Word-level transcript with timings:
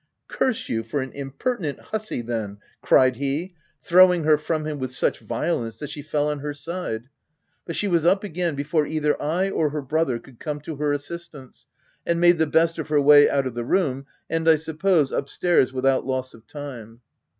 "Curse 0.27 0.67
you 0.67 0.81
for 0.81 1.01
an 1.01 1.11
impertinent 1.11 1.77
huzzy 1.79 2.23
then!" 2.23 2.57
cried 2.81 3.17
he, 3.17 3.53
throwing 3.83 4.23
her 4.23 4.35
from 4.35 4.65
him 4.65 4.79
with 4.79 4.91
such 4.91 5.19
violence 5.19 5.77
that 5.77 5.91
she 5.91 6.01
fell 6.01 6.27
on 6.29 6.39
her 6.39 6.55
side; 6.55 7.03
but 7.67 7.75
she 7.75 7.87
was 7.87 8.03
up 8.03 8.23
again 8.23 8.55
before 8.55 8.87
either 8.87 9.21
I 9.21 9.51
or 9.51 9.69
her 9.69 9.81
brother 9.83 10.17
could 10.17 10.39
come 10.39 10.59
to 10.61 10.77
her 10.77 10.91
assistance, 10.91 11.67
and 12.03 12.19
made 12.19 12.39
the 12.39 12.47
best 12.47 12.79
of 12.79 12.87
her 12.89 12.99
way 12.99 13.29
out 13.29 13.45
of 13.45 13.53
the 13.53 13.63
room 13.63 14.07
and, 14.27 14.49
I 14.49 14.55
suppose, 14.55 15.11
up 15.13 15.29
stairs, 15.29 15.71
without 15.71 16.03
loss 16.07 16.33
of 16.33 16.47
time. 16.47 17.01